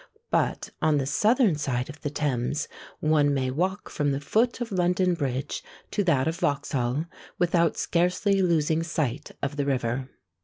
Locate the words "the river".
9.57-10.09